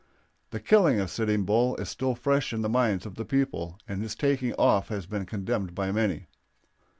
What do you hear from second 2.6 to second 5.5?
the minds of the people, and his taking off has been